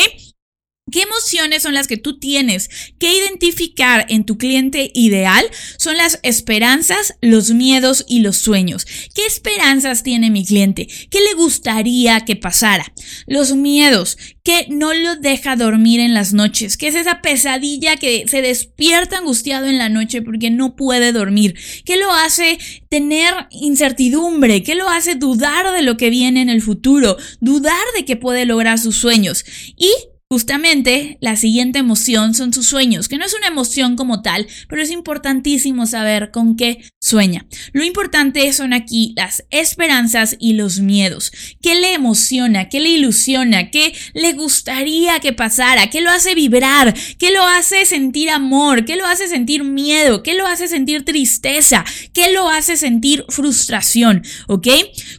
[0.92, 5.44] ¿Qué emociones son las que tú tienes que identificar en tu cliente ideal?
[5.78, 8.86] Son las esperanzas, los miedos y los sueños.
[9.14, 10.86] ¿Qué esperanzas tiene mi cliente?
[11.10, 12.92] ¿Qué le gustaría que pasara?
[13.26, 18.24] Los miedos, que no lo deja dormir en las noches, que es esa pesadilla que
[18.28, 22.58] se despierta angustiado en la noche porque no puede dormir, que lo hace
[22.90, 28.04] tener incertidumbre, que lo hace dudar de lo que viene en el futuro, dudar de
[28.04, 29.44] que puede lograr sus sueños.
[29.76, 29.90] Y
[30.32, 34.80] Justamente la siguiente emoción son sus sueños, que no es una emoción como tal, pero
[34.80, 37.44] es importantísimo saber con qué sueña.
[37.74, 41.32] Lo importante son aquí las esperanzas y los miedos.
[41.60, 42.70] ¿Qué le emociona?
[42.70, 43.70] ¿Qué le ilusiona?
[43.70, 45.90] ¿Qué le gustaría que pasara?
[45.90, 46.94] ¿Qué lo hace vibrar?
[47.18, 48.86] ¿Qué lo hace sentir amor?
[48.86, 50.22] ¿Qué lo hace sentir miedo?
[50.22, 51.84] ¿Qué lo hace sentir tristeza?
[52.14, 54.22] ¿Qué lo hace sentir frustración?
[54.48, 54.68] ¿Ok?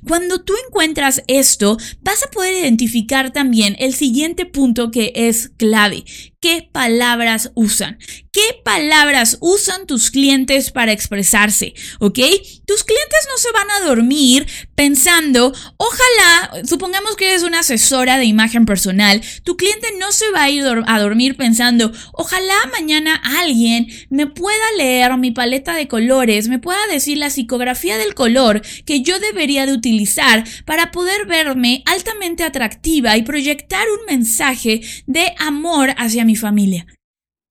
[0.07, 6.03] Cuando tú encuentras esto, vas a poder identificar también el siguiente punto que es clave.
[6.43, 7.97] ¿Qué palabras usan?
[8.33, 11.73] ¿Qué palabras usan tus clientes para expresarse?
[11.99, 12.19] ¿Ok?
[12.65, 18.25] Tus clientes no se van a dormir pensando, ojalá, supongamos que eres una asesora de
[18.25, 23.87] imagen personal, tu cliente no se va a ir a dormir pensando, ojalá mañana alguien
[24.09, 29.01] me pueda leer mi paleta de colores, me pueda decir la psicografía del color que
[29.01, 35.93] yo debería de utilizar para poder verme altamente atractiva y proyectar un mensaje de amor
[35.97, 36.85] hacia mi familia.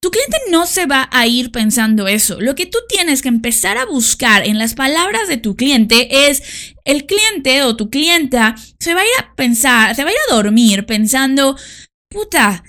[0.01, 2.41] Tu cliente no se va a ir pensando eso.
[2.41, 6.75] Lo que tú tienes que empezar a buscar en las palabras de tu cliente es
[6.83, 10.19] el cliente o tu clienta se va a ir a pensar, se va a ir
[10.29, 11.55] a dormir pensando,
[12.09, 12.65] puta,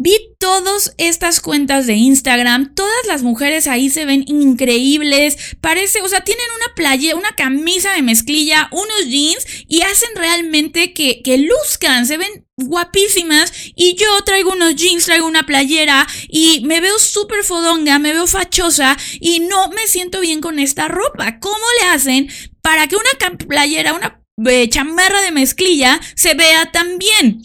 [0.00, 6.08] Vi todas estas cuentas de Instagram, todas las mujeres ahí se ven increíbles, parece, o
[6.08, 11.38] sea, tienen una playa, una camisa de mezclilla, unos jeans y hacen realmente que, que
[11.38, 16.96] luzcan, se ven guapísimas y yo traigo unos jeans, traigo una playera y me veo
[17.00, 21.40] súper fodonga, me veo fachosa y no me siento bien con esta ropa.
[21.40, 22.30] ¿Cómo le hacen
[22.62, 27.42] para que una playera, una eh, chamarra de mezclilla se vea tan bien?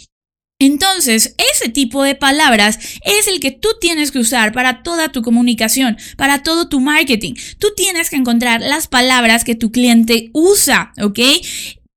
[0.65, 5.21] Entonces, ese tipo de palabras es el que tú tienes que usar para toda tu
[5.21, 7.33] comunicación, para todo tu marketing.
[7.59, 11.19] Tú tienes que encontrar las palabras que tu cliente usa, ¿ok?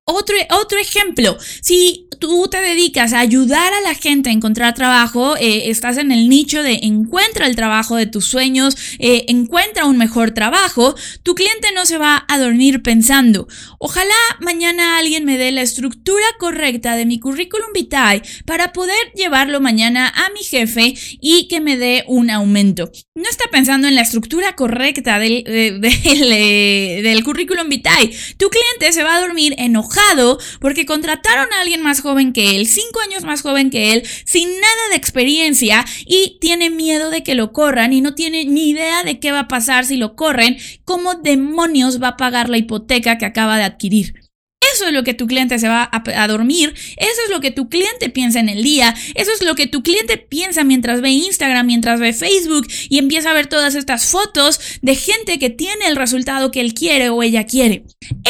[0.04, 5.36] Otro, otro ejemplo, si tú te dedicas a ayudar a la gente a encontrar trabajo,
[5.36, 9.98] eh, estás en el nicho de encuentra el trabajo de tus sueños, eh, encuentra un
[9.98, 13.48] mejor trabajo, tu cliente no se va a dormir pensando,
[13.78, 19.60] ojalá mañana alguien me dé la estructura correcta de mi currículum vitae para poder llevarlo
[19.60, 22.90] mañana a mi jefe y que me dé un aumento.
[23.14, 28.10] No está pensando en la estructura correcta del, eh, del currículum vitae.
[28.36, 32.66] Tu cliente se va a dormir enojado porque contrataron a alguien más joven que él,
[32.68, 37.34] cinco años más joven que él, sin nada de experiencia y tiene miedo de que
[37.34, 40.56] lo corran y no tiene ni idea de qué va a pasar si lo corren,
[40.84, 44.25] cómo demonios va a pagar la hipoteca que acaba de adquirir.
[44.74, 47.68] Eso es lo que tu cliente se va a, dormir, eso es lo que tu
[47.68, 51.66] cliente piensa en el día, eso es lo que tu cliente piensa mientras ve Instagram,
[51.66, 55.96] mientras ve Facebook y empieza a ver todas estas fotos de gente que tiene el
[55.96, 57.84] resultado que él quiere o ella quiere.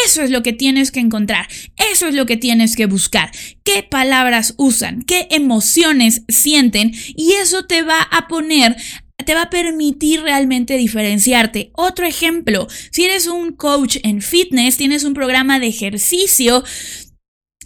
[0.05, 1.49] Eso es lo que tienes que encontrar,
[1.93, 3.31] eso es lo que tienes que buscar.
[3.65, 5.03] ¿Qué palabras usan?
[5.03, 6.93] ¿Qué emociones sienten?
[7.17, 8.77] Y eso te va a poner
[9.25, 11.71] te va a permitir realmente diferenciarte.
[11.73, 16.63] Otro ejemplo, si eres un coach en fitness, tienes un programa de ejercicio,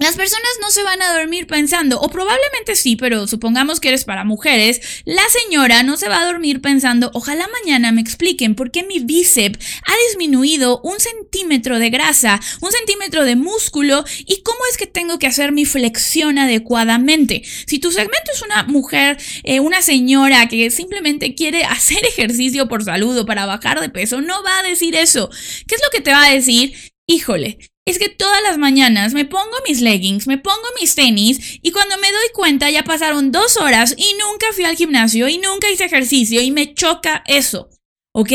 [0.00, 4.04] las personas no se van a dormir pensando, o probablemente sí, pero supongamos que eres
[4.04, 8.70] para mujeres, la señora no se va a dormir pensando, ojalá mañana me expliquen por
[8.70, 14.58] qué mi bíceps ha disminuido un centímetro de grasa, un centímetro de músculo y cómo
[14.70, 17.42] es que tengo que hacer mi flexión adecuadamente.
[17.66, 22.84] Si tu segmento es una mujer, eh, una señora que simplemente quiere hacer ejercicio por
[22.84, 25.28] salud o para bajar de peso, no va a decir eso.
[25.66, 26.74] ¿Qué es lo que te va a decir?
[27.06, 31.72] Híjole, es que todas las mañanas me pongo mis leggings, me pongo mis tenis y
[31.72, 35.70] cuando me doy cuenta ya pasaron dos horas y nunca fui al gimnasio y nunca
[35.70, 37.68] hice ejercicio y me choca eso.
[38.12, 38.32] ¿Ok?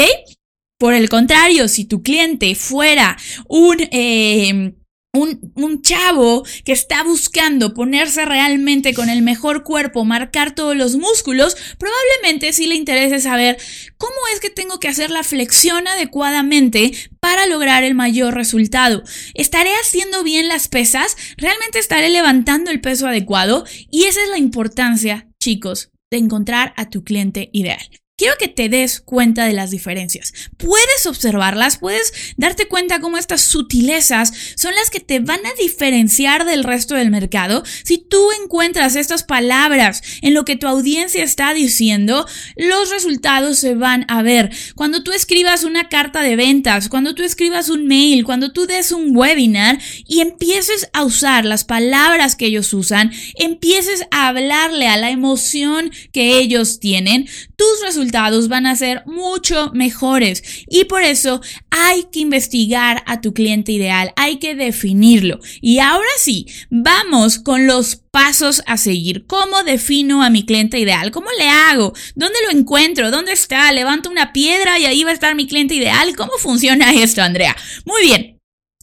[0.78, 3.78] Por el contrario, si tu cliente fuera un...
[3.92, 4.74] Eh,
[5.16, 11.56] un, chavo que está buscando ponerse realmente con el mejor cuerpo, marcar todos los músculos,
[11.78, 13.58] probablemente sí le interese saber
[13.98, 19.04] cómo es que tengo que hacer la flexión adecuadamente para lograr el mayor resultado.
[19.34, 21.18] ¿Estaré haciendo bien las pesas?
[21.38, 23.66] ¿Realmente estaré levantando el peso adecuado?
[23.92, 27.90] Y esa es la importancia, chicos, de encontrar a tu cliente ideal.
[28.18, 30.32] Quiero que te des cuenta de las diferencias.
[30.56, 36.46] Puedes observarlas, puedes darte cuenta cómo estas sutilezas son las que te van a diferenciar
[36.46, 37.66] del resto del mercado.
[37.84, 42.26] Si tú encuentras estas palabras en lo que tu audiencia está diciendo,
[42.56, 44.50] los resultados se van a ver.
[44.76, 48.94] Cuando tú escribas una carta de ventas, cuando tú escribas un mail, cuando tú des
[48.94, 54.96] un webinar y empieces a usar las palabras que ellos usan, empieces a hablarle a
[54.96, 60.44] la emoción que ellos tienen, tus resultados van a ser mucho mejores.
[60.68, 65.40] Y por eso hay que investigar a tu cliente ideal, hay que definirlo.
[65.62, 69.26] Y ahora sí, vamos con los pasos a seguir.
[69.28, 71.12] ¿Cómo defino a mi cliente ideal?
[71.12, 71.94] ¿Cómo le hago?
[72.16, 73.12] ¿Dónde lo encuentro?
[73.12, 73.72] ¿Dónde está?
[73.72, 76.16] Levanto una piedra y ahí va a estar mi cliente ideal.
[76.16, 77.56] ¿Cómo funciona esto, Andrea?
[77.86, 78.35] Muy bien.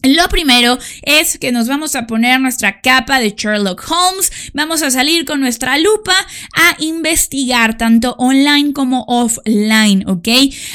[0.03, 4.91] Lo primero es que nos vamos a poner nuestra capa de Sherlock Holmes, vamos a
[4.91, 6.13] salir con nuestra lupa
[6.55, 10.27] a investigar tanto online como offline, ¿ok?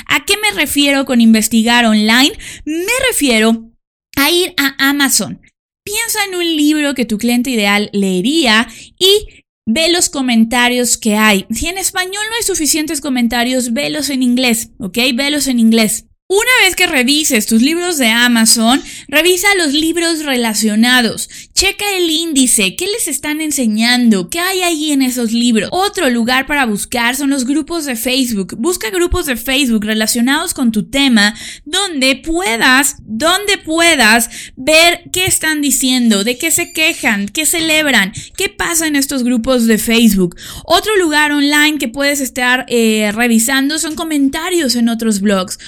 [0.06, 2.32] ¿A qué me refiero con investigar online?
[2.64, 3.70] Me refiero
[4.16, 5.42] a ir a Amazon.
[5.84, 8.66] Piensa en un libro que tu cliente ideal leería
[8.98, 11.44] y ve los comentarios que hay.
[11.50, 14.98] Si en español no hay suficientes comentarios, velos en inglés, ¿ok?
[15.14, 16.07] Velos en inglés.
[16.30, 21.30] Una vez que revises tus libros de Amazon, revisa los libros relacionados.
[21.54, 25.70] Checa el índice, qué les están enseñando, qué hay ahí en esos libros.
[25.72, 28.56] Otro lugar para buscar son los grupos de Facebook.
[28.58, 35.62] Busca grupos de Facebook relacionados con tu tema donde puedas, donde puedas ver qué están
[35.62, 40.36] diciendo, de qué se quejan, qué celebran, qué pasa en estos grupos de Facebook.
[40.66, 45.58] Otro lugar online que puedes estar eh, revisando son comentarios en otros blogs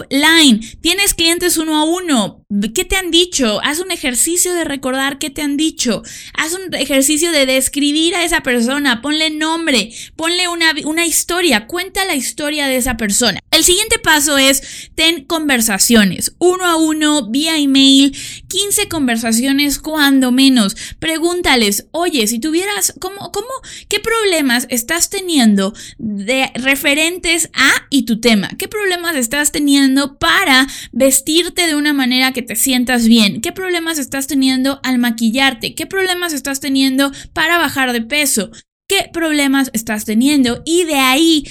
[0.00, 0.60] offline.
[0.80, 2.44] Tienes clientes uno a uno.
[2.48, 3.60] ¿Qué te han dicho?
[3.64, 6.04] Haz un ejercicio de recordar qué te han dicho.
[6.32, 9.02] Haz un ejercicio de describir a esa persona.
[9.02, 9.90] Ponle nombre.
[10.14, 11.66] Ponle una, una historia.
[11.66, 13.40] Cuenta la historia de esa persona.
[13.50, 16.36] El siguiente paso es ten conversaciones.
[16.38, 18.16] Uno a uno, vía email.
[18.46, 20.76] 15 conversaciones cuando menos.
[21.00, 23.48] Pregúntales, oye, si tuvieras, ¿cómo, cómo,
[23.88, 28.50] qué problemas estás teniendo de referentes a y tu tema?
[28.56, 33.40] ¿Qué problemas estás teniendo para vestirte de una manera que te sientas bien?
[33.40, 35.74] ¿Qué problemas estás teniendo al maquillarte?
[35.74, 38.50] ¿Qué problemas estás teniendo para bajar de peso?
[38.86, 40.60] ¿Qué problemas estás teniendo?
[40.66, 41.44] Y de ahí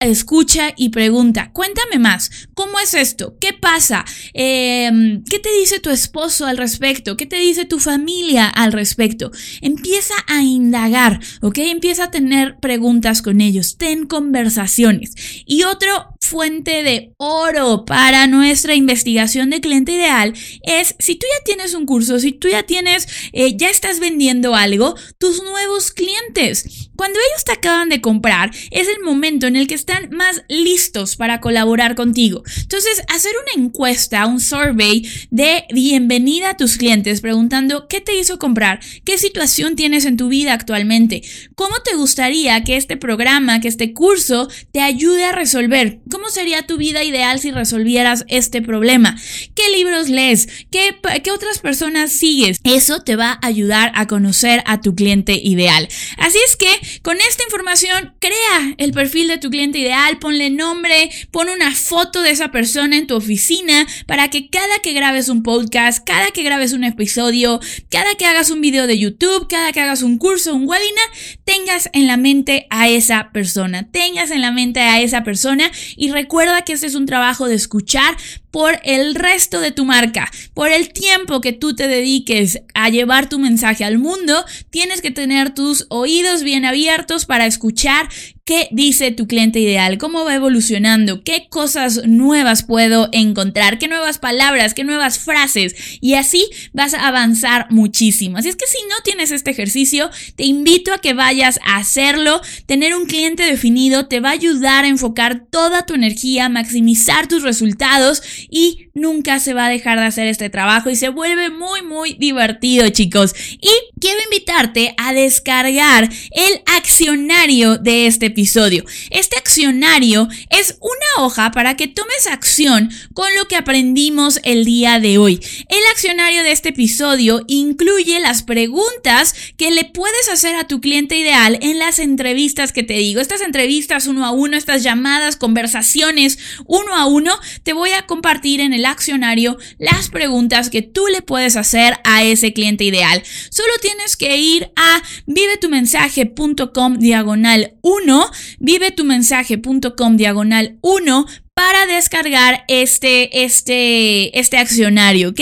[0.00, 3.36] escucha y pregunta, cuéntame más, ¿cómo es esto?
[3.40, 4.04] ¿Qué pasa?
[4.32, 7.16] Em, ¿Qué te dice tu esposo al respecto?
[7.16, 9.32] ¿Qué te dice tu familia al respecto?
[9.60, 11.58] Empieza a indagar, ¿ok?
[11.58, 15.14] Empieza a tener preguntas con ellos, ten conversaciones.
[15.44, 21.44] Y otro fuente de oro para nuestra investigación de cliente ideal es si tú ya
[21.44, 26.90] tienes un curso, si tú ya tienes, eh, ya estás vendiendo algo, tus nuevos clientes.
[26.96, 31.16] Cuando ellos te acaban de comprar, es el momento en el que están más listos
[31.16, 32.42] para colaborar contigo.
[32.60, 38.38] Entonces, hacer una encuesta, un survey de bienvenida a tus clientes, preguntando qué te hizo
[38.38, 41.22] comprar, qué situación tienes en tu vida actualmente,
[41.54, 46.00] cómo te gustaría que este programa, que este curso te ayude a resolver.
[46.10, 49.16] ¿Cómo sería tu vida ideal si resolvieras este problema?
[49.54, 50.48] ¿Qué libros lees?
[50.70, 52.58] ¿Qué, ¿Qué, otras personas sigues?
[52.62, 55.88] Eso te va a ayudar a conocer a tu cliente ideal.
[56.18, 61.10] Así es que con esta información crea el perfil de tu cliente ideal, ponle nombre,
[61.30, 65.42] pon una foto de esa persona en tu oficina para que cada que grabes un
[65.42, 67.60] podcast, cada que grabes un episodio,
[67.90, 71.08] cada que hagas un video de YouTube, cada que hagas un curso, un webinar,
[71.44, 76.10] tengas en la mente a esa persona, tengas en la mente a esa persona y
[76.10, 78.16] recuerda que este es un trabajo de escuchar
[78.50, 83.28] por el resto de tu marca, por el tiempo que tú te dediques a llevar
[83.28, 88.08] tu mensaje al mundo, tienes que tener tus oídos bien abiertos para escuchar
[88.48, 94.16] qué dice tu cliente ideal, cómo va evolucionando, qué cosas nuevas puedo encontrar, qué nuevas
[94.16, 98.38] palabras, qué nuevas frases y así vas a avanzar muchísimo.
[98.38, 102.40] Así es que si no tienes este ejercicio, te invito a que vayas a hacerlo.
[102.64, 107.42] Tener un cliente definido te va a ayudar a enfocar toda tu energía, maximizar tus
[107.42, 111.82] resultados y nunca se va a dejar de hacer este trabajo y se vuelve muy
[111.82, 113.34] muy divertido chicos.
[113.60, 118.84] Y quiero invitarte a descargar el accionario de este episodio.
[119.10, 125.00] Este accionario es una hoja para que tomes acción con lo que aprendimos el día
[125.00, 125.40] de hoy.
[125.68, 131.16] El accionario de este episodio incluye las preguntas que le puedes hacer a tu cliente
[131.16, 133.20] ideal en las entrevistas que te digo.
[133.20, 138.60] Estas entrevistas uno a uno, estas llamadas, conversaciones uno a uno, te voy a compartir
[138.60, 143.20] en el accionario las preguntas que tú le puedes hacer a ese cliente ideal.
[143.50, 148.27] Solo tienes que ir a vivetumensaje.com diagonal 1,
[148.58, 155.40] vivetumensaje.com diagonal 1 para descargar este, este, este accionario, ¿ok?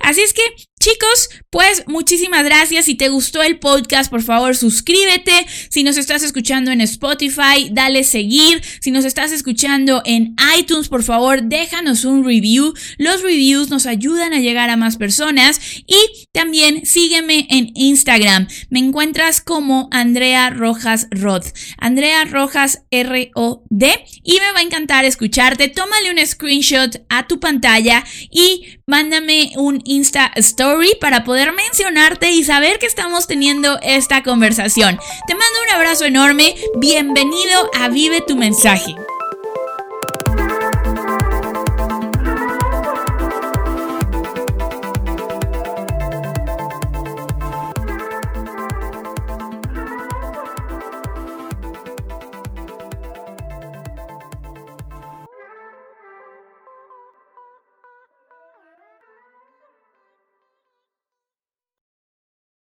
[0.00, 0.42] Así es que
[0.80, 2.84] Chicos, Pues muchísimas gracias.
[2.84, 5.46] Si te gustó el podcast, por favor suscríbete.
[5.70, 8.62] Si nos estás escuchando en Spotify, dale seguir.
[8.80, 12.74] Si nos estás escuchando en iTunes, por favor, déjanos un review.
[12.98, 15.58] Los reviews nos ayudan a llegar a más personas.
[15.86, 18.46] Y también sígueme en Instagram.
[18.68, 21.44] Me encuentras como Andrea Rojas Rod.
[21.78, 24.04] Andrea Rojas R-O-D.
[24.22, 25.68] Y me va a encantar escucharte.
[25.68, 32.78] Tómale un screenshot a tu pantalla y mándame un Insta Story para mencionarte y saber
[32.78, 34.98] que estamos teniendo esta conversación.
[35.26, 36.56] Te mando un abrazo enorme.
[36.76, 38.94] Bienvenido a Vive tu mensaje.